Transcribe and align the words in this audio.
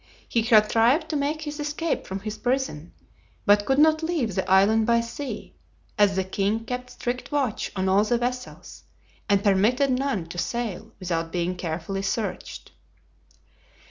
He 0.27 0.41
contrived 0.41 1.09
to 1.09 1.15
make 1.15 1.43
his 1.43 1.59
escape 1.59 2.07
from 2.07 2.21
his 2.21 2.35
prison, 2.35 2.91
but 3.45 3.67
could 3.67 3.77
not 3.77 4.01
leave 4.01 4.33
the 4.33 4.49
island 4.49 4.87
by 4.87 4.99
sea, 5.01 5.53
as 5.95 6.15
the 6.15 6.23
king 6.23 6.65
kept 6.65 6.89
strict 6.89 7.31
watch 7.31 7.71
on 7.75 7.87
all 7.87 8.03
the 8.03 8.17
vessels, 8.17 8.81
and 9.29 9.43
permitted 9.43 9.91
none 9.91 10.25
to 10.29 10.39
sail 10.39 10.91
without 10.99 11.31
being 11.31 11.55
carefully 11.55 12.01
searched. 12.01 12.71